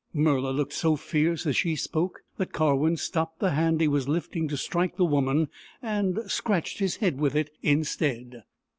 [0.15, 4.09] Murla looked so fierce as she spoke that Kar wdn stopped the hand he was
[4.09, 5.47] lifting to strike the woman,
[5.79, 8.41] and scratched his head with it instead.